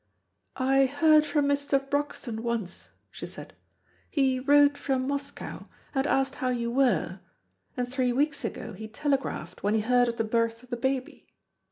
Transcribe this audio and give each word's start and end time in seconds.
"I 0.55 0.87
heard 0.87 1.27
from 1.27 1.45
Mr. 1.45 1.87
Broxton 1.87 2.41
once," 2.41 2.89
she 3.11 3.27
said; 3.27 3.53
"he 4.09 4.39
wrote 4.39 4.75
from 4.75 5.07
Moscow, 5.07 5.67
and 5.93 6.07
asked 6.07 6.33
how 6.41 6.49
you 6.49 6.71
were, 6.71 7.19
and 7.77 7.87
three 7.87 8.11
weeks 8.11 8.43
ago 8.43 8.73
he 8.73 8.87
telegraphed, 8.87 9.61
when 9.61 9.75
he 9.75 9.81
heard 9.81 10.07
of 10.07 10.17
the 10.17 10.23
birth 10.23 10.63
of 10.63 10.71
the 10.71 10.75
baby." 10.75 11.27